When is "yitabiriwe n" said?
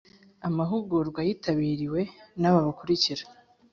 1.27-2.43